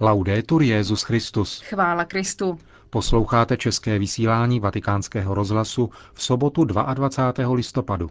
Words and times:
Laudetur 0.00 0.62
Jezus 0.62 1.02
Christus. 1.02 1.60
Chvála 1.60 2.04
Kristu. 2.04 2.58
Posloucháte 2.90 3.56
české 3.56 3.98
vysílání 3.98 4.60
Vatikánského 4.60 5.34
rozhlasu 5.34 5.90
v 6.14 6.22
sobotu 6.22 6.64
22. 6.64 7.54
listopadu. 7.54 8.10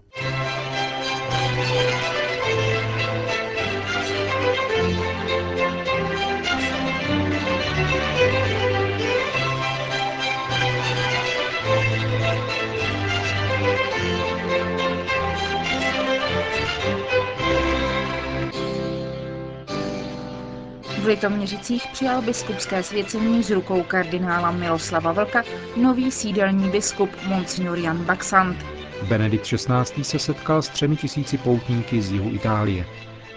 V 21.06 21.08
Litoměřicích 21.08 21.88
přijal 21.92 22.22
biskupské 22.22 22.84
svěcení 22.84 23.44
z 23.44 23.52
rukou 23.52 23.84
kardinála 23.84 24.52
Miloslava 24.52 25.12
Vlka 25.12 25.44
nový 25.78 26.12
sídelní 26.12 26.70
biskup 26.70 27.10
Monsignor 27.28 27.78
Jan 27.78 27.98
Baxant. 27.98 28.66
Benedikt 29.08 29.46
XVI. 29.46 30.04
se 30.04 30.20
setkal 30.20 30.62
s 30.62 30.70
třemi 30.70 30.96
tisíci 30.96 31.38
poutníky 31.38 32.02
z 32.02 32.12
jihu 32.12 32.30
Itálie. 32.34 32.86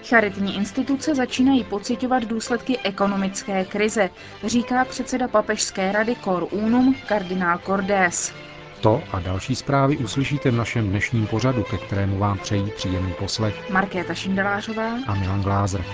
Charitní 0.09 0.57
instituce 0.57 1.15
začínají 1.15 1.65
pocitovat 1.65 2.25
důsledky 2.25 2.79
ekonomické 2.79 3.65
krize, 3.65 4.11
říká 4.47 4.85
předseda 4.85 5.29
papežské 5.29 5.93
rady 5.93 6.17
Cor 6.25 6.47
Unum 6.51 6.95
kardinál 7.09 7.59
Cordés. 7.67 8.33
To 8.81 9.03
a 9.13 9.21
další 9.21 9.57
zprávy 9.57 9.97
uslyšíte 9.97 10.51
v 10.51 10.55
našem 10.57 10.89
dnešním 10.89 11.27
pořadu, 11.27 11.63
ke 11.63 11.77
kterému 11.79 12.19
vám 12.19 12.39
přejí 12.39 12.71
příjemný 12.77 13.13
poslech 13.13 13.71
Markéta 13.71 14.15
Šindelářová 14.15 14.89
a 15.07 15.15
Milan 15.15 15.43
Glázer. 15.43 15.85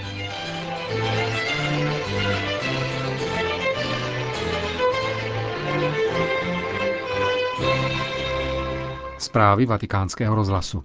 Zprávy 9.35 9.67
vatikánského 9.67 10.35
rozhlasu. 10.35 10.85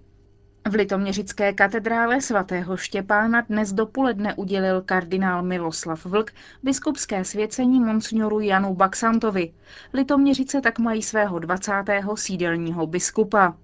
V 0.69 0.73
litoměřické 0.73 1.53
katedrále 1.53 2.21
svatého 2.21 2.77
Štěpána 2.77 3.41
dnes 3.41 3.73
dopoledne 3.73 4.35
udělil 4.35 4.81
kardinál 4.81 5.43
Miloslav 5.43 6.05
Vlk 6.05 6.31
biskupské 6.63 7.23
svěcení 7.23 7.79
monsignoru 7.79 8.39
Janu 8.39 8.75
Baxantovi. 8.75 9.53
Litoměřice 9.93 10.61
tak 10.61 10.79
mají 10.79 11.01
svého 11.01 11.39
20. 11.39 11.73
sídelního 12.15 12.87
biskupa. 12.87 13.57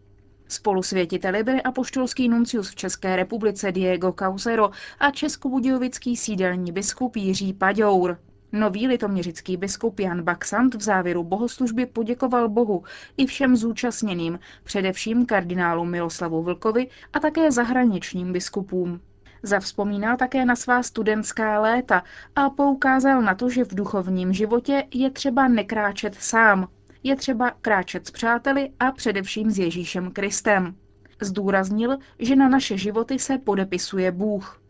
Spolusvětiteli 0.47 1.43
byli 1.43 1.61
apoštolský 1.61 2.29
nuncius 2.29 2.69
v 2.69 2.75
České 2.75 3.15
republice 3.15 3.71
Diego 3.71 4.11
Causero 4.11 4.69
a 4.99 5.11
českobudějovický 5.11 6.17
sídelní 6.17 6.71
biskup 6.71 7.15
Jiří 7.15 7.53
Paďour. 7.53 8.17
Nový 8.55 8.87
litoměřický 8.87 9.57
biskup 9.57 9.99
Jan 9.99 10.21
Baxant 10.21 10.75
v 10.75 10.81
závěru 10.81 11.23
bohoslužby 11.23 11.85
poděkoval 11.85 12.49
Bohu 12.49 12.83
i 13.17 13.25
všem 13.25 13.55
zúčastněným, 13.55 14.39
především 14.63 15.25
kardinálu 15.25 15.85
Miloslavu 15.85 16.43
Vlkovi 16.43 16.87
a 17.13 17.19
také 17.19 17.51
zahraničním 17.51 18.33
biskupům. 18.33 19.01
Zavzpomínal 19.43 20.17
také 20.17 20.45
na 20.45 20.55
svá 20.55 20.83
studentská 20.83 21.59
léta 21.59 22.03
a 22.35 22.49
poukázal 22.49 23.21
na 23.21 23.35
to, 23.35 23.49
že 23.49 23.65
v 23.65 23.75
duchovním 23.75 24.33
životě 24.33 24.83
je 24.93 25.11
třeba 25.11 25.47
nekráčet 25.47 26.15
sám. 26.15 26.67
Je 27.03 27.15
třeba 27.15 27.51
kráčet 27.61 28.07
s 28.07 28.11
přáteli 28.11 28.69
a 28.79 28.91
především 28.91 29.51
s 29.51 29.59
Ježíšem 29.59 30.11
Kristem. 30.11 30.75
Zdůraznil, 31.21 31.97
že 32.19 32.35
na 32.35 32.49
naše 32.49 32.77
životy 32.77 33.19
se 33.19 33.37
podepisuje 33.37 34.11
Bůh. 34.11 34.61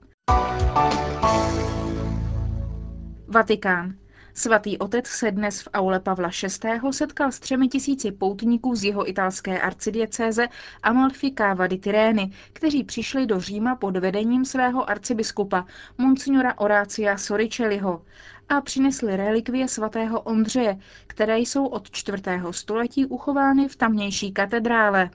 Vatikán. 3.36 3.96
Svatý 4.34 4.78
otec 4.78 5.08
se 5.08 5.32
dnes 5.32 5.62
v 5.62 5.68
aule 5.74 6.00
Pavla 6.00 6.30
VI. 6.64 6.92
setkal 6.92 7.32
s 7.32 7.40
třemi 7.40 7.68
tisíci 7.68 8.12
poutníků 8.12 8.76
z 8.76 8.84
jeho 8.84 9.10
italské 9.10 9.62
arcidiecéze 9.62 10.48
Amalfi 10.84 11.34
Cava 11.38 11.68
di 11.68 11.78
Tireni, 11.78 12.32
kteří 12.54 12.84
přišli 12.84 13.26
do 13.26 13.40
Říma 13.40 13.76
pod 13.76 13.98
vedením 13.98 14.46
svého 14.46 14.90
arcibiskupa, 14.90 15.66
monsignora 15.98 16.58
Orácia 16.58 17.18
Soricelliho, 17.18 18.02
a 18.50 18.62
přinesli 18.62 19.18
relikvie 19.18 19.68
svatého 19.68 20.22
Ondřeje, 20.22 20.78
které 21.08 21.40
jsou 21.40 21.66
od 21.66 21.92
čtvrtého 21.92 22.54
století 22.54 23.06
uchovány 23.06 23.68
v 23.68 23.76
tamnější 23.76 24.32
katedrále. 24.32 25.10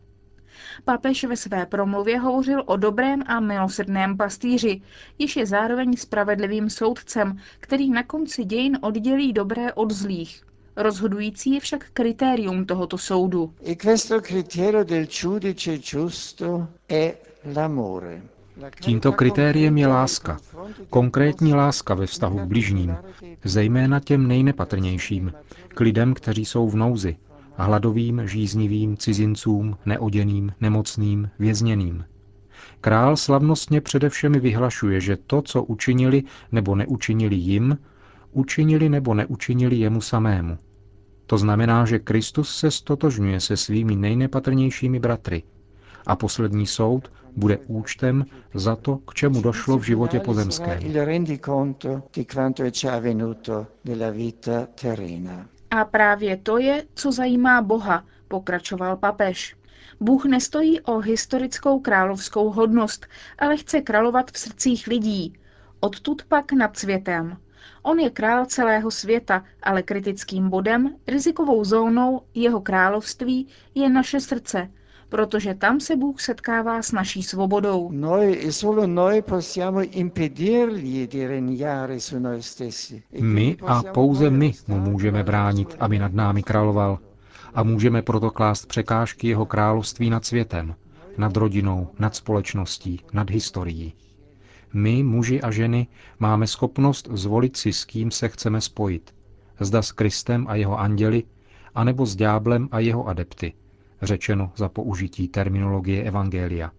Papež 0.84 1.24
ve 1.24 1.36
své 1.36 1.66
promluvě 1.66 2.18
hovořil 2.18 2.62
o 2.66 2.76
dobrém 2.76 3.22
a 3.26 3.40
milosrdném 3.40 4.16
pastýři, 4.16 4.80
již 5.18 5.36
je 5.36 5.46
zároveň 5.46 5.96
spravedlivým 5.96 6.70
soudcem, 6.70 7.38
který 7.60 7.90
na 7.90 8.02
konci 8.02 8.44
dějin 8.44 8.78
oddělí 8.82 9.32
dobré 9.32 9.72
od 9.72 9.90
zlých. 9.90 10.42
Rozhodující 10.76 11.54
je 11.54 11.60
však 11.60 11.90
kritérium 11.92 12.64
tohoto 12.64 12.98
soudu. 12.98 13.54
E 13.64 13.74
questo 13.76 14.20
criterio 14.20 14.84
del 14.84 15.06
giudice 15.06 15.78
giusto 15.78 16.68
è 16.88 17.14
l'amore. 17.54 18.22
Tímto 18.80 19.12
kritériem 19.12 19.78
je 19.78 19.86
láska, 19.86 20.36
konkrétní 20.90 21.54
láska 21.54 21.94
ve 21.94 22.06
vztahu 22.06 22.38
k 22.38 22.44
bližním, 22.44 22.96
zejména 23.44 24.00
těm 24.00 24.28
nejnepatrnějším, 24.28 25.32
k 25.68 25.80
lidem, 25.80 26.14
kteří 26.14 26.44
jsou 26.44 26.68
v 26.68 26.76
nouzi, 26.76 27.16
hladovým, 27.62 28.22
žíznivým, 28.28 28.96
cizincům, 28.96 29.76
neoděným, 29.86 30.52
nemocným, 30.60 31.30
vězněným. 31.38 32.04
Král 32.80 33.16
slavnostně 33.16 33.80
především 33.80 34.32
vyhlašuje, 34.32 35.00
že 35.00 35.16
to, 35.16 35.42
co 35.42 35.62
učinili 35.64 36.22
nebo 36.52 36.74
neučinili 36.74 37.36
jim, 37.36 37.78
učinili 38.32 38.88
nebo 38.88 39.14
neučinili 39.14 39.76
jemu 39.76 40.00
samému. 40.00 40.58
To 41.26 41.38
znamená, 41.38 41.84
že 41.84 41.98
Kristus 41.98 42.56
se 42.56 42.70
stotožňuje 42.70 43.40
se 43.40 43.56
svými 43.56 43.96
nejnepatrnějšími 43.96 45.00
bratry 45.00 45.42
a 46.06 46.16
poslední 46.16 46.66
soud 46.66 47.12
bude 47.36 47.58
účtem 47.66 48.24
za 48.54 48.76
to, 48.76 48.96
k 48.96 49.14
čemu 49.14 49.40
došlo 49.42 49.78
v 49.78 49.82
životě 49.82 50.20
pozemském. 50.20 50.78
A 55.70 55.84
právě 55.84 56.36
to 56.36 56.58
je, 56.58 56.84
co 56.94 57.12
zajímá 57.12 57.62
Boha, 57.62 58.04
pokračoval 58.28 58.96
papež. 58.96 59.56
Bůh 60.00 60.24
nestojí 60.24 60.80
o 60.80 60.98
historickou 60.98 61.80
královskou 61.80 62.50
hodnost, 62.50 63.06
ale 63.38 63.56
chce 63.56 63.80
královat 63.80 64.30
v 64.30 64.38
srdcích 64.38 64.86
lidí. 64.86 65.38
Odtud 65.80 66.22
pak 66.24 66.52
nad 66.52 66.76
světem. 66.76 67.36
On 67.82 67.98
je 67.98 68.10
král 68.10 68.46
celého 68.46 68.90
světa, 68.90 69.44
ale 69.62 69.82
kritickým 69.82 70.50
bodem, 70.50 70.96
rizikovou 71.06 71.64
zónou 71.64 72.22
jeho 72.34 72.60
království 72.60 73.48
je 73.74 73.88
naše 73.88 74.20
srdce, 74.20 74.70
protože 75.10 75.54
tam 75.54 75.80
se 75.80 75.96
Bůh 75.96 76.20
setkává 76.20 76.82
s 76.82 76.92
naší 76.92 77.22
svobodou. 77.22 77.90
E 83.12 83.22
my 83.22 83.56
a 83.66 83.82
pouze 83.82 84.30
my 84.30 84.52
mu 84.68 84.78
můžeme 84.78 85.24
bránit, 85.24 85.76
aby 85.80 85.98
nad 85.98 86.12
námi 86.12 86.42
královal. 86.42 86.98
A 87.54 87.62
můžeme 87.62 88.02
proto 88.02 88.30
klást 88.30 88.66
překážky 88.66 89.28
jeho 89.28 89.46
království 89.46 90.10
nad 90.10 90.24
světem, 90.24 90.74
nad 91.18 91.36
rodinou, 91.36 91.88
nad 91.98 92.14
společností, 92.14 93.00
nad 93.12 93.30
historií. 93.30 93.92
My, 94.72 95.02
muži 95.02 95.42
a 95.42 95.50
ženy, 95.50 95.86
máme 96.18 96.46
schopnost 96.46 97.08
zvolit 97.12 97.56
si, 97.56 97.72
s 97.72 97.84
kým 97.84 98.10
se 98.10 98.28
chceme 98.28 98.60
spojit. 98.60 99.14
Zda 99.60 99.82
s 99.82 99.92
Kristem 99.92 100.46
a 100.48 100.54
jeho 100.54 100.78
anděli, 100.78 101.22
anebo 101.74 102.06
s 102.06 102.16
ďáblem 102.16 102.68
a 102.72 102.78
jeho 102.78 103.06
adepty, 103.06 103.52
řečeno 104.02 104.52
za 104.56 104.68
použití 104.68 105.28
terminologie 105.28 106.04
Evangelia. 106.04 106.70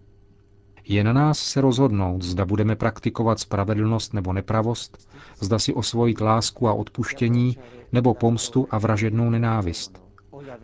Je 0.88 1.04
na 1.04 1.14
nás 1.14 1.40
se 1.40 1.62
rozhodnout, 1.62 2.22
zda 2.22 2.46
budeme 2.46 2.76
praktikovat 2.76 3.40
spravedlnost 3.40 4.14
nebo 4.14 4.34
nepravost, 4.34 5.10
zda 5.40 5.60
si 5.60 5.74
osvojit 5.74 6.22
lásku 6.22 6.68
a 6.68 6.74
odpuštění 6.74 7.58
nebo 7.92 8.14
pomstu 8.14 8.68
a 8.72 8.78
vražednou 8.78 9.30
nenávist. 9.30 10.02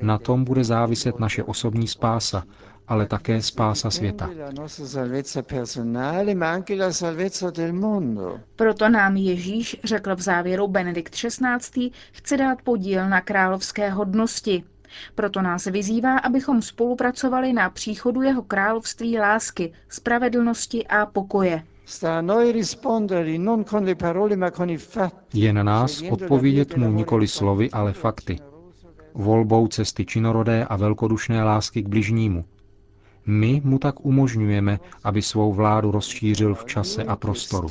Na 0.01 0.17
tom 0.17 0.43
bude 0.43 0.63
záviset 0.63 1.19
naše 1.19 1.43
osobní 1.43 1.87
spása, 1.87 2.43
ale 2.87 3.05
také 3.05 3.41
spása 3.41 3.91
světa. 3.91 4.29
Proto 8.55 8.89
nám 8.89 9.15
Ježíš, 9.15 9.77
řekl 9.83 10.15
v 10.15 10.21
závěru 10.21 10.67
Benedikt 10.67 11.13
XVI., 11.15 11.91
chce 12.11 12.37
dát 12.37 12.61
podíl 12.61 13.09
na 13.09 13.21
královské 13.21 13.89
hodnosti, 13.89 14.63
proto 15.15 15.41
nás 15.41 15.65
vyzývá, 15.65 16.17
abychom 16.17 16.61
spolupracovali 16.61 17.53
na 17.53 17.69
příchodu 17.69 18.21
jeho 18.21 18.41
království 18.41 19.19
lásky, 19.19 19.73
spravedlnosti 19.89 20.87
a 20.87 21.05
pokoje. 21.05 21.63
Je 25.33 25.53
na 25.53 25.63
nás 25.63 26.03
odpovědět 26.11 26.77
mu 26.77 26.91
nikoli 26.91 27.27
slovy, 27.27 27.71
ale 27.71 27.93
fakty. 27.93 28.39
Volbou 29.13 29.67
cesty 29.67 30.05
činorodé 30.05 30.65
a 30.65 30.75
velkodušné 30.75 31.43
lásky 31.43 31.83
k 31.83 31.87
bližnímu. 31.87 32.45
My 33.27 33.61
mu 33.63 33.79
tak 33.79 34.05
umožňujeme, 34.05 34.79
aby 35.03 35.21
svou 35.21 35.53
vládu 35.53 35.91
rozšířil 35.91 36.55
v 36.55 36.65
čase 36.65 37.03
a 37.03 37.15
prostoru. 37.15 37.67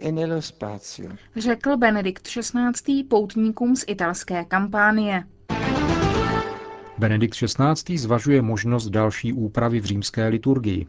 E 0.00 0.12
nello 0.12 0.42
spazio. 0.42 1.10
Řekl 1.36 1.76
Benedikt 1.76 2.22
XVI. 2.22 3.04
poutníkům 3.04 3.76
z 3.76 3.84
italské 3.86 4.44
kampánie. 4.44 5.24
Benedikt 6.98 7.34
XVI. 7.34 7.98
zvažuje 7.98 8.42
možnost 8.42 8.88
další 8.88 9.32
úpravy 9.32 9.80
v 9.80 9.84
římské 9.84 10.28
liturgii. 10.28 10.86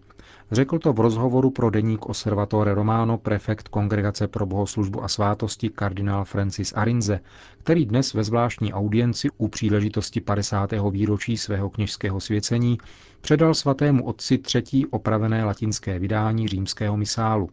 Řekl 0.52 0.80
to 0.80 0.94
v 0.94 1.00
rozhovoru 1.00 1.50
pro 1.52 1.70
deník 1.70 2.06
Osservatore 2.06 2.74
Romano 2.74 3.18
prefekt 3.18 3.68
Kongregace 3.68 4.28
pro 4.28 4.46
bohoslužbu 4.46 5.04
a 5.04 5.08
svátosti 5.08 5.70
kardinál 5.70 6.26
Francis 6.26 6.74
Arinze, 6.76 7.20
který 7.64 7.86
dnes 7.86 8.14
ve 8.14 8.24
zvláštní 8.24 8.74
audienci 8.74 9.28
u 9.38 9.48
příležitosti 9.48 10.22
50. 10.22 10.72
výročí 10.92 11.38
svého 11.38 11.70
kněžského 11.70 12.20
svěcení 12.20 12.78
předal 13.22 13.54
svatému 13.54 14.06
otci 14.06 14.38
třetí 14.38 14.86
opravené 14.86 15.46
latinské 15.46 16.00
vydání 16.00 16.48
římského 16.48 16.98
misálu. 16.98 17.50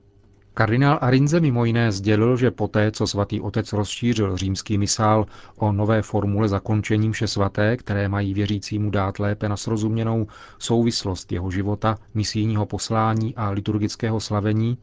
Kardinál 0.58 0.99
Arinze 1.00 1.41
mimo 1.41 1.64
jiné 1.64 1.93
sdělil, 1.93 2.37
že 2.37 2.50
poté, 2.50 2.91
co 2.91 3.06
svatý 3.06 3.41
otec 3.41 3.73
rozšířil 3.73 4.37
římský 4.37 4.79
misál 4.79 5.26
o 5.56 5.73
nové 5.73 6.03
formule 6.03 6.49
zakončení 6.49 7.08
mše 7.08 7.26
svaté, 7.26 7.76
které 7.76 8.08
mají 8.08 8.35
věřícímu 8.35 8.91
dát 8.91 9.19
lépe 9.19 9.49
na 9.49 9.56
srozuměnou 9.56 10.26
souvislost 10.58 11.32
jeho 11.32 11.50
života, 11.50 11.99
misijního 12.14 12.67
poslání 12.67 13.35
a 13.35 13.50
liturgického 13.50 14.20
slavení, 14.20 14.79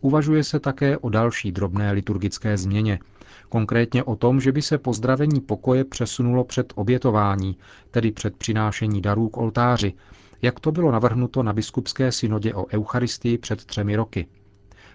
uvažuje 0.00 0.44
se 0.44 0.60
také 0.60 0.98
o 0.98 1.08
další 1.08 1.52
drobné 1.52 1.92
liturgické 1.92 2.56
změně, 2.56 2.98
konkrétně 3.48 4.04
o 4.04 4.16
tom, 4.16 4.40
že 4.40 4.52
by 4.52 4.62
se 4.62 4.78
pozdravení 4.78 5.40
pokoje 5.40 5.84
přesunulo 5.84 6.44
před 6.44 6.72
obětování, 6.76 7.56
tedy 7.90 8.12
před 8.12 8.36
přinášení 8.36 9.00
darů 9.00 9.28
k 9.28 9.36
oltáři, 9.36 9.92
jak 10.42 10.60
to 10.60 10.72
bylo 10.72 10.92
navrhnuto 10.92 11.42
na 11.42 11.52
biskupské 11.52 12.12
synodě 12.12 12.54
o 12.54 12.66
Eucharistii 12.66 13.38
před 13.38 13.64
třemi 13.64 13.96
roky. 13.96 14.26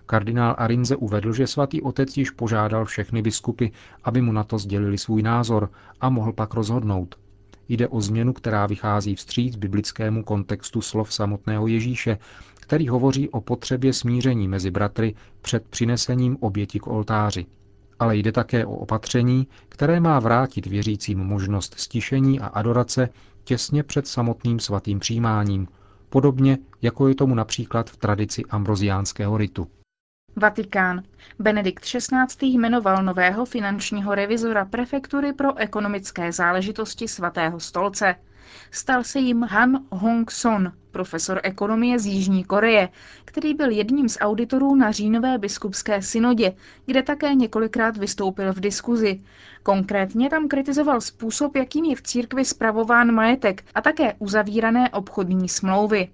Kardinál 0.05 0.55
Arinze 0.57 0.95
uvedl, 0.95 1.33
že 1.33 1.47
svatý 1.47 1.81
otec 1.81 2.17
již 2.17 2.29
požádal 2.31 2.85
všechny 2.85 3.21
biskupy, 3.21 3.67
aby 4.03 4.21
mu 4.21 4.31
na 4.31 4.43
to 4.43 4.57
sdělili 4.57 4.97
svůj 4.97 5.21
názor 5.21 5.69
a 6.01 6.09
mohl 6.09 6.33
pak 6.33 6.53
rozhodnout. 6.53 7.15
Jde 7.69 7.87
o 7.87 8.01
změnu, 8.01 8.33
která 8.33 8.65
vychází 8.67 9.15
vstříc 9.15 9.55
biblickému 9.55 10.23
kontextu 10.23 10.81
slov 10.81 11.13
samotného 11.13 11.67
Ježíše, 11.67 12.17
který 12.55 12.87
hovoří 12.87 13.29
o 13.29 13.41
potřebě 13.41 13.93
smíření 13.93 14.47
mezi 14.47 14.71
bratry 14.71 15.15
před 15.41 15.67
přinesením 15.67 16.37
oběti 16.39 16.79
k 16.79 16.87
oltáři. 16.87 17.45
Ale 17.99 18.17
jde 18.17 18.31
také 18.31 18.65
o 18.65 18.75
opatření, 18.75 19.47
které 19.69 19.99
má 19.99 20.19
vrátit 20.19 20.65
věřícím 20.65 21.19
možnost 21.19 21.73
stišení 21.77 22.39
a 22.39 22.47
adorace 22.47 23.09
těsně 23.43 23.83
před 23.83 24.07
samotným 24.07 24.59
svatým 24.59 24.99
přijímáním, 24.99 25.67
podobně 26.09 26.57
jako 26.81 27.07
je 27.07 27.15
tomu 27.15 27.35
například 27.35 27.89
v 27.89 27.97
tradici 27.97 28.43
ambroziánského 28.49 29.37
ritu. 29.37 29.67
Vatikán. 30.37 31.03
Benedikt 31.39 31.83
XVI. 31.83 32.47
jmenoval 32.47 33.03
nového 33.03 33.45
finančního 33.45 34.15
revizora 34.15 34.65
prefektury 34.65 35.33
pro 35.33 35.57
ekonomické 35.57 36.31
záležitosti 36.31 37.07
svatého 37.07 37.59
stolce. 37.59 38.15
Stal 38.71 39.03
se 39.03 39.19
jim 39.19 39.43
Han 39.43 39.79
Hong-son, 39.91 40.71
profesor 40.91 41.39
ekonomie 41.43 41.99
z 41.99 42.05
Jižní 42.05 42.43
Koreje, 42.43 42.89
který 43.25 43.53
byl 43.53 43.69
jedním 43.71 44.09
z 44.09 44.17
auditorů 44.21 44.75
na 44.75 44.91
říjnové 44.91 45.37
biskupské 45.37 46.01
synodě, 46.01 46.53
kde 46.85 47.03
také 47.03 47.33
několikrát 47.35 47.97
vystoupil 47.97 48.53
v 48.53 48.59
diskuzi. 48.59 49.21
Konkrétně 49.63 50.29
tam 50.29 50.47
kritizoval 50.47 51.01
způsob, 51.01 51.55
jakým 51.55 51.85
je 51.85 51.95
v 51.95 52.01
církvi 52.01 52.45
spravován 52.45 53.11
majetek 53.11 53.63
a 53.75 53.81
také 53.81 54.13
uzavírané 54.19 54.89
obchodní 54.89 55.49
smlouvy. 55.49 56.09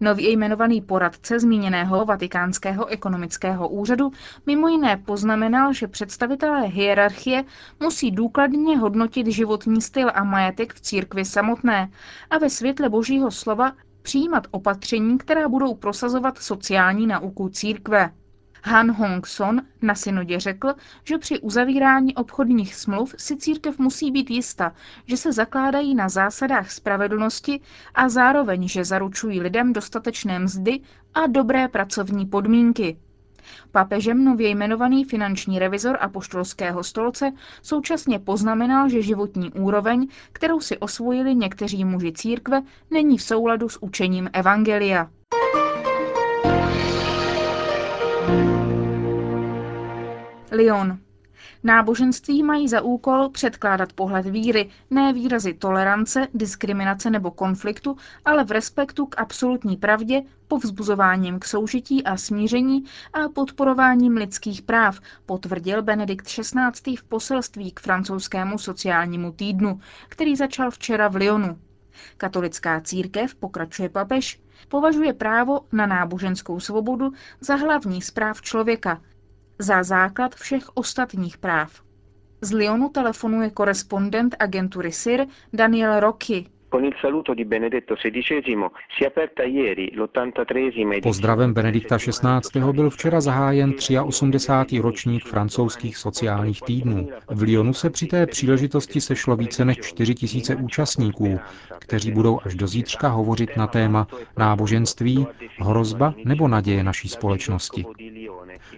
Nově 0.00 0.30
jmenovaný 0.30 0.80
poradce 0.80 1.40
zmíněného 1.40 2.04
vatikánského 2.04 2.86
ekonomického 2.86 3.68
úřadu 3.68 4.10
mimo 4.46 4.68
jiné 4.68 4.96
poznamenal, 4.96 5.72
že 5.72 5.88
představitelé 5.88 6.66
hierarchie 6.66 7.44
musí 7.80 8.10
důkladně 8.10 8.78
hodnotit 8.78 9.26
životní 9.26 9.82
styl 9.82 10.10
a 10.14 10.24
majetek 10.24 10.74
v 10.74 10.80
církvi 10.80 11.24
samotné 11.24 11.90
a 12.30 12.38
ve 12.38 12.50
světle 12.50 12.88
božího 12.88 13.30
slova 13.30 13.72
přijímat 14.02 14.46
opatření, 14.50 15.18
která 15.18 15.48
budou 15.48 15.74
prosazovat 15.74 16.38
sociální 16.38 17.06
nauku 17.06 17.48
církve. 17.48 18.10
Han 18.66 18.90
Hong-son 18.90 19.62
na 19.82 19.94
synodě 19.94 20.40
řekl, 20.40 20.74
že 21.04 21.18
při 21.18 21.40
uzavírání 21.40 22.14
obchodních 22.14 22.74
smluv 22.74 23.14
si 23.18 23.36
církev 23.36 23.78
musí 23.78 24.10
být 24.10 24.30
jista, 24.30 24.72
že 25.06 25.16
se 25.16 25.32
zakládají 25.32 25.94
na 25.94 26.08
zásadách 26.08 26.70
spravedlnosti 26.70 27.60
a 27.94 28.08
zároveň, 28.08 28.68
že 28.68 28.84
zaručují 28.84 29.40
lidem 29.40 29.72
dostatečné 29.72 30.38
mzdy 30.38 30.80
a 31.14 31.26
dobré 31.26 31.68
pracovní 31.68 32.26
podmínky. 32.26 32.96
Papežem 33.72 34.24
nově 34.24 34.48
jmenovaný 34.48 35.04
finanční 35.04 35.58
revizor 35.58 35.98
apoštolského 36.00 36.84
stolce 36.84 37.32
současně 37.62 38.18
poznamenal, 38.18 38.88
že 38.88 39.02
životní 39.02 39.52
úroveň, 39.52 40.08
kterou 40.32 40.60
si 40.60 40.78
osvojili 40.78 41.34
někteří 41.34 41.84
muži 41.84 42.12
církve, 42.12 42.62
není 42.90 43.18
v 43.18 43.22
souladu 43.22 43.68
s 43.68 43.82
učením 43.82 44.30
Evangelia. 44.32 45.10
Lyon. 50.50 50.98
Náboženství 51.64 52.42
mají 52.42 52.68
za 52.68 52.80
úkol 52.80 53.28
předkládat 53.28 53.92
pohled 53.92 54.26
víry, 54.26 54.70
ne 54.90 55.12
výrazy 55.12 55.54
tolerance, 55.54 56.26
diskriminace 56.34 57.10
nebo 57.10 57.30
konfliktu, 57.30 57.96
ale 58.24 58.44
v 58.44 58.50
respektu 58.50 59.06
k 59.06 59.18
absolutní 59.18 59.76
pravdě, 59.76 60.22
povzbuzováním 60.48 61.38
k 61.38 61.44
soužití 61.44 62.04
a 62.04 62.16
smíření 62.16 62.84
a 63.12 63.28
podporováním 63.28 64.16
lidských 64.16 64.62
práv, 64.62 65.00
potvrdil 65.26 65.82
Benedikt 65.82 66.26
XVI. 66.26 66.96
v 66.96 67.04
poselství 67.04 67.72
k 67.72 67.80
francouzskému 67.80 68.58
sociálnímu 68.58 69.32
týdnu, 69.32 69.80
který 70.08 70.36
začal 70.36 70.70
včera 70.70 71.08
v 71.08 71.16
Lyonu. 71.16 71.58
Katolická 72.16 72.80
církev, 72.80 73.34
pokračuje 73.34 73.88
papež, 73.88 74.40
považuje 74.68 75.12
právo 75.12 75.60
na 75.72 75.86
náboženskou 75.86 76.60
svobodu 76.60 77.12
za 77.40 77.56
hlavní 77.56 78.02
zpráv 78.02 78.42
člověka, 78.42 79.00
za 79.58 79.82
základ 79.82 80.34
všech 80.34 80.64
ostatních 80.74 81.38
práv. 81.38 81.86
Z 82.40 82.52
Lyonu 82.52 82.88
telefonuje 82.88 83.50
korespondent 83.50 84.36
agentury 84.38 84.92
SIR 84.92 85.26
Daniel 85.52 86.00
Rocchi. 86.00 86.46
Pozdravem 91.02 91.54
Benedikta 91.54 91.98
XVI. 91.98 92.72
byl 92.72 92.90
včera 92.90 93.20
zahájen 93.20 93.74
83. 94.04 94.78
ročník 94.78 95.24
francouzských 95.24 95.96
sociálních 95.96 96.62
týdnů. 96.62 97.08
V 97.30 97.42
Lyonu 97.42 97.72
se 97.72 97.90
při 97.90 98.06
té 98.06 98.26
příležitosti 98.26 99.00
sešlo 99.00 99.36
více 99.36 99.64
než 99.64 99.76
4 99.76 100.14
tisíce 100.14 100.56
účastníků, 100.56 101.40
kteří 101.78 102.12
budou 102.12 102.40
až 102.44 102.54
do 102.54 102.66
zítřka 102.66 103.08
hovořit 103.08 103.56
na 103.56 103.66
téma 103.66 104.06
náboženství, 104.38 105.26
hrozba 105.58 106.14
nebo 106.24 106.48
naděje 106.48 106.84
naší 106.84 107.08
společnosti. 107.08 107.84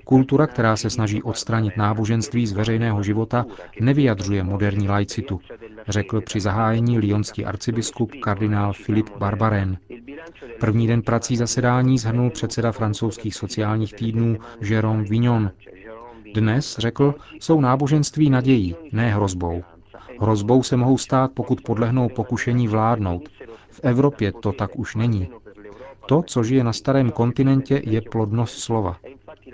Kultura, 0.08 0.46
která 0.46 0.76
se 0.76 0.90
snaží 0.90 1.22
odstranit 1.22 1.76
náboženství 1.76 2.46
z 2.46 2.52
veřejného 2.52 3.02
života, 3.02 3.46
nevyjadřuje 3.80 4.42
moderní 4.42 4.88
laicitu, 4.88 5.40
řekl 5.88 6.20
při 6.20 6.40
zahájení 6.40 6.98
lyonský 6.98 7.44
arcibiskup 7.44 8.12
kardinál 8.22 8.72
Filip 8.72 9.10
Barbaren. 9.18 9.78
První 10.60 10.86
den 10.86 11.02
prací 11.02 11.36
zasedání 11.36 11.98
zhrnul 11.98 12.30
předseda 12.30 12.72
francouzských 12.72 13.34
sociálních 13.34 13.94
týdnů 13.94 14.36
Jérôme 14.60 15.08
Vignon. 15.08 15.50
Dnes, 16.34 16.78
řekl, 16.78 17.14
jsou 17.40 17.60
náboženství 17.60 18.30
nadějí, 18.30 18.76
ne 18.92 19.14
hrozbou. 19.14 19.64
Hrozbou 20.20 20.62
se 20.62 20.76
mohou 20.76 20.98
stát, 20.98 21.30
pokud 21.34 21.60
podlehnou 21.60 22.08
pokušení 22.08 22.68
vládnout. 22.68 23.28
V 23.70 23.80
Evropě 23.82 24.32
to 24.32 24.52
tak 24.52 24.78
už 24.78 24.96
není. 24.96 25.28
To, 26.06 26.22
co 26.22 26.42
žije 26.42 26.64
na 26.64 26.72
starém 26.72 27.10
kontinentě, 27.10 27.82
je 27.84 28.00
plodnost 28.00 28.58
slova. 28.58 28.96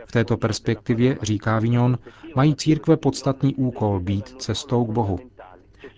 V 0.07 0.13
této 0.13 0.37
perspektivě, 0.37 1.19
říká 1.23 1.59
Vignon, 1.59 1.99
mají 2.37 2.55
církve 2.55 2.97
podstatný 2.97 3.55
úkol 3.55 4.01
být 4.01 4.29
cestou 4.29 4.85
k 4.85 4.91
Bohu. 4.91 5.19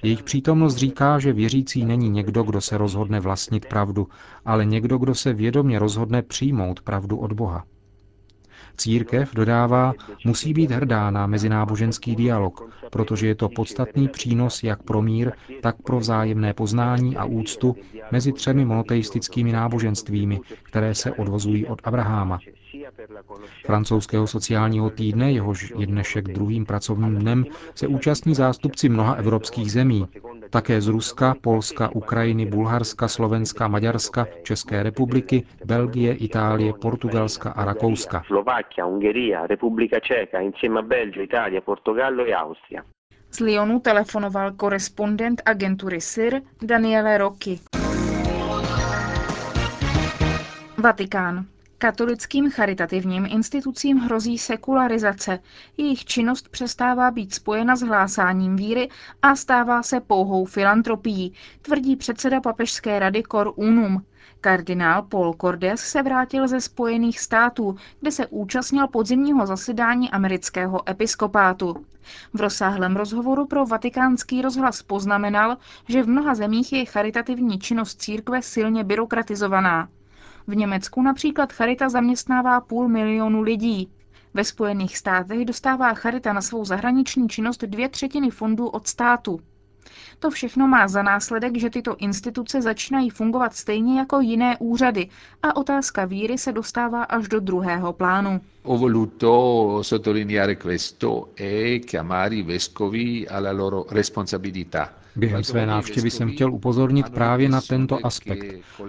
Jejich 0.03 0.23
přítomnost 0.23 0.77
říká, 0.77 1.19
že 1.19 1.33
věřící 1.33 1.85
není 1.85 2.11
někdo, 2.11 2.43
kdo 2.43 2.61
se 2.61 2.79
rozhodne 2.79 3.21
vlastnit 3.21 3.67
pravdu, 3.67 4.09
ale 4.45 4.65
někdo, 4.65 4.99
kdo 4.99 5.15
se 5.15 5.33
vědomě 5.33 5.79
rozhodne 5.79 6.23
přijmout 6.23 6.83
pravdu 6.83 7.17
od 7.17 7.33
Boha. 7.33 7.65
Církev, 8.77 9.35
dodává, 9.35 9.93
musí 10.25 10.55
být 10.55 10.71
hrdá 10.71 11.11
na 11.11 11.27
mezináboženský 11.27 12.17
dialog, 12.17 12.71
protože 12.91 13.27
je 13.27 13.35
to 13.35 13.49
podstatný 13.49 14.09
přínos 14.09 14.63
jak 14.63 14.83
pro 14.83 15.03
mír, 15.03 15.33
tak 15.63 15.77
pro 15.83 15.99
vzájemné 15.99 16.55
poznání 16.55 17.17
a 17.17 17.25
úctu 17.25 17.77
mezi 18.11 18.33
třemi 18.33 18.65
monoteistickými 18.65 19.53
náboženstvími, 19.53 20.41
které 20.63 20.95
se 20.95 21.13
odvozují 21.13 21.67
od 21.67 21.81
Abraháma. 21.85 22.39
Francouzského 23.67 24.27
sociálního 24.27 24.91
týdne, 24.91 25.33
jehož 25.33 25.73
je 25.79 25.87
dnešek 25.87 26.25
druhým 26.25 26.67
pracovním 26.67 27.19
dnem, 27.19 27.45
se 27.75 27.87
účastní 27.87 28.35
zástupci 28.35 28.89
mnoha 28.89 29.15
evropských 29.15 29.73
zemí, 29.73 30.09
také 30.51 30.81
z 30.81 30.89
Ruska, 30.89 31.35
Polska, 31.41 31.91
Ukrajiny, 31.95 32.47
Bulharska, 32.47 33.09
Slovenska, 33.09 33.69
Maďarska, 33.69 34.27
České 34.43 34.83
republiky, 34.83 35.47
Belgie, 35.65 36.15
Itálie, 36.15 36.73
Portugalska 36.73 37.51
a 37.51 37.65
Rakouska. 37.65 38.23
Z 43.31 43.41
Lyonu 43.41 43.81
telefonoval 43.81 44.53
korespondent 44.53 45.43
agentury 45.45 46.01
SIR 46.01 46.41
Daniele 46.63 47.19
Rocchi. 47.19 47.61
Vatikán. 50.79 51.47
Katolickým 51.79 52.51
charitativním 52.51 53.27
institucím 53.31 53.99
hrozí 53.99 54.39
sekularizace. 54.39 55.39
Jejich 55.77 56.05
činnost 56.05 56.49
přestává 56.49 57.11
být 57.11 57.35
spojena 57.35 57.77
s 57.77 57.81
hlásáním 57.81 58.57
víry 58.57 58.89
a 59.23 59.37
stává 59.37 59.83
se 59.83 60.01
pouhou 60.01 60.45
filantropií, 60.45 61.33
tvrdí 61.63 61.97
předseda 61.97 62.41
papežské 62.41 62.99
rady 62.99 63.23
Cor 63.31 63.53
Unum. 63.57 64.05
Kardinál 64.41 65.03
Paul 65.03 65.35
Cordes 65.41 65.81
se 65.81 66.03
vrátil 66.03 66.49
ze 66.49 66.61
Spojených 66.61 67.21
států, 67.21 67.77
kde 68.01 68.11
se 68.11 68.27
účastnil 68.27 68.89
podzimního 68.89 69.47
zasedání 69.47 70.11
amerického 70.11 70.91
episkopátu. 70.91 71.87
V 72.33 72.41
rozsáhlém 72.41 72.97
rozhovoru 72.97 73.47
pro 73.47 73.67
vatikánský 73.67 74.43
rozhlas 74.43 74.83
poznamenal, 74.83 75.57
že 75.89 76.03
v 76.03 76.09
mnoha 76.09 76.35
zemích 76.35 76.73
je 76.73 76.85
charitativní 76.85 77.59
činnost 77.59 78.03
církve 78.03 78.43
silně 78.43 78.85
byrokratizovaná. 78.85 79.89
V 80.47 80.57
Německu 80.57 81.03
například 81.03 81.53
Charita 81.53 81.89
zaměstnává 81.89 82.61
půl 82.61 82.89
milionu 82.89 83.43
lidí. 83.43 83.91
Ve 84.35 84.45
Spojených 84.45 84.99
státech 84.99 85.45
dostává 85.45 85.95
Charita 85.95 86.33
na 86.33 86.41
svou 86.41 86.65
zahraniční 86.65 87.29
činnost 87.29 87.65
dvě 87.65 87.89
třetiny 87.89 88.31
fondů 88.31 88.69
od 88.69 88.87
státu. 88.87 89.41
To 90.19 90.31
všechno 90.31 90.69
má 90.69 90.89
za 90.89 91.03
následek, 91.03 91.57
že 91.57 91.71
tyto 91.71 91.97
instituce 91.97 92.63
začínají 92.63 93.11
fungovat 93.11 93.55
stejně 93.55 93.99
jako 93.99 94.21
jiné 94.21 94.57
úřady 94.59 95.09
a 95.43 95.57
otázka 95.57 96.05
víry 96.05 96.39
se 96.39 96.53
dostává 96.53 97.03
až 97.03 97.29
do 97.29 97.41
druhého 97.41 97.93
plánu. 97.93 98.41
Během 105.17 105.45
své 105.45 105.67
návštěvy 105.67 106.11
jsem 106.11 106.31
chtěl 106.33 106.53
upozornit 106.53 107.11
právě 107.11 107.49
na 107.49 107.61
tento 107.61 108.07
aspekt 108.07 108.45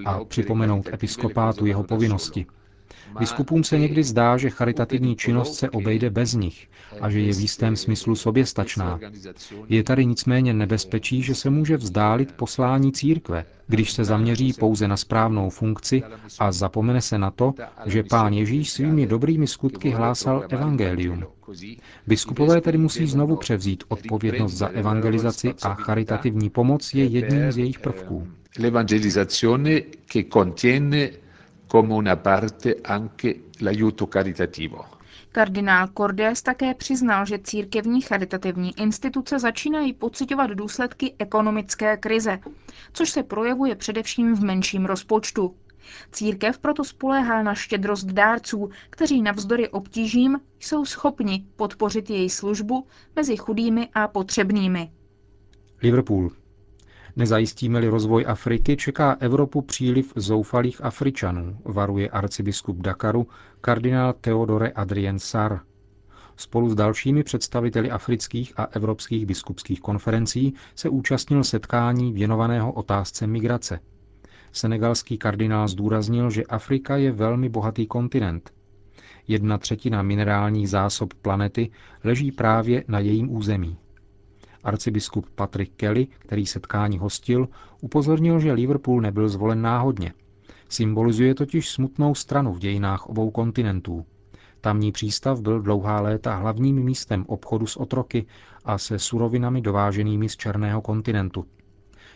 a 0.05 0.23
připomenout 0.23 0.87
episkopátu 0.93 1.65
jeho 1.65 1.83
povinnosti. 1.83 2.45
Biskupům 3.19 3.63
se 3.63 3.79
někdy 3.79 4.03
zdá, 4.03 4.37
že 4.37 4.49
charitativní 4.49 5.15
činnost 5.15 5.55
se 5.55 5.69
obejde 5.69 6.09
bez 6.09 6.33
nich 6.33 6.67
a 7.01 7.09
že 7.09 7.19
je 7.19 7.33
v 7.33 7.39
jistém 7.39 7.75
smyslu 7.75 8.15
soběstačná. 8.15 8.99
Je 9.69 9.83
tady 9.83 10.05
nicméně 10.05 10.53
nebezpečí, 10.53 11.21
že 11.23 11.35
se 11.35 11.49
může 11.49 11.77
vzdálit 11.77 12.31
poslání 12.31 12.91
církve, 12.91 13.45
když 13.67 13.91
se 13.91 14.03
zaměří 14.05 14.53
pouze 14.53 14.87
na 14.87 14.97
správnou 14.97 15.49
funkci 15.49 16.03
a 16.39 16.51
zapomene 16.51 17.01
se 17.01 17.17
na 17.17 17.31
to, 17.31 17.53
že 17.85 18.03
pán 18.03 18.33
Ježíš 18.33 18.71
svými 18.71 19.07
dobrými 19.07 19.47
skutky 19.47 19.89
hlásal 19.89 20.43
evangelium. 20.49 21.23
Biskupové 22.07 22.61
tedy 22.61 22.77
musí 22.77 23.07
znovu 23.07 23.35
převzít 23.35 23.83
odpovědnost 23.87 24.53
za 24.53 24.67
evangelizaci 24.67 25.53
a 25.63 25.73
charitativní 25.73 26.49
pomoc 26.49 26.93
je 26.93 27.05
jedním 27.05 27.51
z 27.51 27.57
jejich 27.57 27.79
prvků. 27.79 28.27
L'evangelizzazione 28.59 29.81
che 30.11 30.23
contiene 30.33 31.09
come 31.67 31.93
una 31.93 32.15
parte 32.15 32.75
anche 32.83 33.35
l'aiuto 33.59 34.07
caritativo. 34.07 34.85
Kardinál 35.31 35.87
Cordes 35.87 36.41
také 36.41 36.73
přiznal, 36.73 37.25
že 37.25 37.39
církevní 37.39 38.01
charitativní 38.01 38.79
instituce 38.79 39.39
začínají 39.39 39.93
pocitovat 39.93 40.49
důsledky 40.51 41.15
ekonomické 41.19 41.97
krize, 41.97 42.39
což 42.93 43.09
se 43.09 43.23
projevuje 43.23 43.75
především 43.75 44.35
v 44.35 44.43
menším 44.43 44.85
rozpočtu. 44.85 45.55
Církev 46.11 46.59
proto 46.59 46.83
spoléhá 46.83 47.43
na 47.43 47.55
štědrost 47.55 48.07
dárců, 48.07 48.69
kteří 48.89 49.21
navzdory 49.21 49.69
obtížím 49.69 50.39
jsou 50.59 50.85
schopni 50.85 51.45
podpořit 51.55 52.09
její 52.09 52.29
službu 52.29 52.87
mezi 53.15 53.37
chudými 53.37 53.89
a 53.93 54.07
potřebnými. 54.07 54.91
Liverpool. 55.83 56.31
Nezajistíme-li 57.17 57.87
rozvoj 57.87 58.25
Afriky, 58.27 58.77
čeká 58.77 59.17
Evropu 59.19 59.61
příliv 59.61 60.13
zoufalých 60.15 60.83
Afričanů, 60.85 61.57
varuje 61.65 62.09
arcibiskup 62.09 62.77
Dakaru 62.77 63.27
kardinál 63.61 64.13
Theodore 64.21 64.69
Adrien 64.71 65.19
Sar. 65.19 65.59
Spolu 66.35 66.69
s 66.69 66.75
dalšími 66.75 67.23
představiteli 67.23 67.91
afrických 67.91 68.53
a 68.59 68.63
evropských 68.63 69.25
biskupských 69.25 69.81
konferencí 69.81 70.53
se 70.75 70.89
účastnil 70.89 71.43
setkání 71.43 72.13
věnovaného 72.13 72.71
otázce 72.71 73.27
migrace. 73.27 73.79
Senegalský 74.51 75.17
kardinál 75.17 75.67
zdůraznil, 75.67 76.29
že 76.29 76.43
Afrika 76.43 76.97
je 76.97 77.11
velmi 77.11 77.49
bohatý 77.49 77.87
kontinent. 77.87 78.51
Jedna 79.27 79.57
třetina 79.57 80.01
minerálních 80.01 80.69
zásob 80.69 81.13
planety 81.13 81.71
leží 82.03 82.31
právě 82.31 82.83
na 82.87 82.99
jejím 82.99 83.35
území. 83.35 83.77
Arcibiskup 84.67 85.29
Patrick 85.35 85.73
Kelly, 85.75 86.07
který 86.19 86.45
setkání 86.45 86.97
hostil, 86.97 87.47
upozornil, 87.81 88.39
že 88.39 88.51
Liverpool 88.53 89.01
nebyl 89.01 89.29
zvolen 89.29 89.61
náhodně. 89.61 90.13
Symbolizuje 90.69 91.35
totiž 91.35 91.69
smutnou 91.69 92.15
stranu 92.15 92.53
v 92.53 92.59
dějinách 92.59 93.07
obou 93.07 93.31
kontinentů. 93.31 94.05
Tamní 94.61 94.91
přístav 94.91 95.41
byl 95.41 95.61
dlouhá 95.61 96.01
léta 96.01 96.35
hlavním 96.35 96.83
místem 96.83 97.25
obchodu 97.27 97.67
s 97.67 97.77
otroky 97.77 98.25
a 98.65 98.77
se 98.77 98.99
surovinami 98.99 99.61
dováženými 99.61 100.29
z 100.29 100.37
Černého 100.37 100.81
kontinentu. 100.81 101.45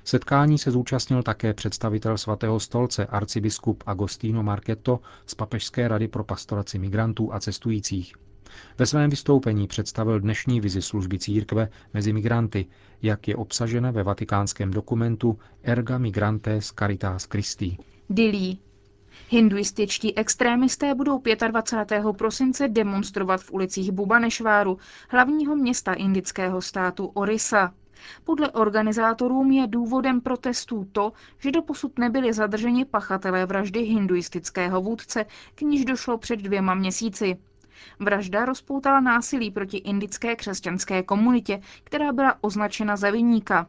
Setkání 0.04 0.58
se 0.58 0.72
zúčastnil 0.72 1.24
také 1.24 1.54
představitel 1.54 2.18
svatého 2.18 2.60
stolce 2.60 3.06
arcibiskup 3.06 3.84
Agostino 3.86 4.44
Marketo 4.44 5.00
z 5.26 5.36
Papežské 5.36 5.88
rady 5.88 6.08
pro 6.08 6.24
pastoraci 6.24 6.80
migrantů 6.80 7.34
a 7.34 7.40
cestujících. 7.40 8.14
Ve 8.78 8.86
svém 8.86 9.10
vystoupení 9.10 9.68
představil 9.68 10.20
dnešní 10.20 10.62
vizi 10.62 10.82
služby 10.82 11.20
církve 11.20 11.70
mezi 11.94 12.14
migranty, 12.14 12.66
jak 13.02 13.28
je 13.28 13.36
obsažena 13.36 13.92
ve 13.92 14.04
vatikánském 14.04 14.72
dokumentu 14.72 15.40
Erga 15.64 15.98
Migrantes 15.98 16.72
Caritas 16.80 17.26
Christi. 17.26 17.78
Dilí. 18.10 18.60
Hinduističtí 19.30 20.18
extrémisté 20.18 20.96
budou 20.96 21.22
25. 21.48 22.04
prosince 22.18 22.68
demonstrovat 22.68 23.42
v 23.42 23.52
ulicích 23.52 23.92
Bubanešváru, 23.92 24.78
hlavního 25.10 25.56
města 25.56 25.94
indického 25.94 26.62
státu 26.62 27.06
Orisa. 27.06 27.74
Podle 28.24 28.52
organizátorům 28.52 29.52
je 29.52 29.68
důvodem 29.68 30.22
protestů 30.22 30.88
to, 30.92 31.14
že 31.40 31.52
doposud 31.52 32.00
nebyli 32.00 32.34
zadrženi 32.34 32.86
pachatelé 32.86 33.46
vraždy 33.46 33.80
hinduistického 33.80 34.82
vůdce, 34.82 35.26
k 35.56 35.62
níž 35.62 35.86
došlo 35.86 36.18
před 36.18 36.40
dvěma 36.40 36.76
měsíci. 36.76 37.38
Vražda 38.00 38.46
rozpoutala 38.46 39.00
násilí 39.00 39.52
proti 39.52 39.78
indické 39.78 40.36
křesťanské 40.36 41.04
komunitě, 41.04 41.62
která 41.84 42.14
byla 42.14 42.36
označena 42.42 42.96
za 42.96 43.10
viníka. 43.12 43.68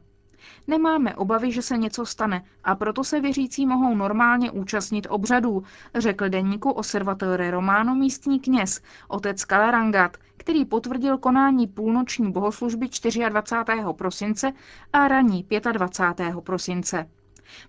Nemáme 0.67 1.15
obavy, 1.15 1.53
že 1.53 1.63
se 1.63 1.77
něco 1.77 2.07
stane 2.07 2.45
a 2.65 2.75
proto 2.75 3.05
se 3.05 3.21
věřící 3.21 3.67
mohou 3.67 3.95
normálně 3.97 4.51
účastnit 4.51 5.07
obřadů, 5.11 5.63
řekl 5.95 6.29
denníku 6.29 6.71
Observatore 6.71 7.51
Romano 7.51 7.95
místní 7.95 8.41
kněz, 8.41 8.81
otec 9.09 9.45
Kalarangat, 9.45 10.17
který 10.37 10.65
potvrdil 10.65 11.19
konání 11.19 11.67
půlnoční 11.67 12.33
bohoslužby 12.33 12.89
24. 13.29 13.85
prosince 13.93 14.53
a 14.93 15.09
raní 15.09 15.47
25. 15.73 16.35
prosince. 16.41 17.09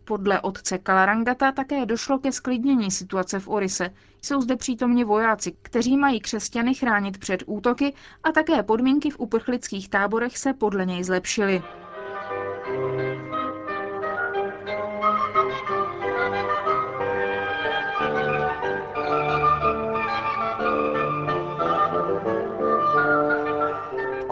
Podle 0.06 0.42
otce 0.42 0.78
Kalarangata 0.78 1.52
také 1.52 1.86
došlo 1.86 2.20
ke 2.20 2.32
sklidnění 2.32 2.92
situace 2.92 3.40
v 3.40 3.48
Orise. 3.48 3.90
Jsou 4.22 4.42
zde 4.42 4.56
přítomni 4.56 5.04
vojáci, 5.04 5.52
kteří 5.62 5.98
mají 5.98 6.20
křesťany 6.20 6.74
chránit 6.74 7.18
před 7.18 7.44
útoky 7.46 7.94
a 8.24 8.32
také 8.32 8.64
podmínky 8.64 9.10
v 9.10 9.20
uprchlických 9.20 9.90
táborech 9.90 10.38
se 10.38 10.54
podle 10.54 10.86
něj 10.86 11.04
zlepšily. 11.04 11.64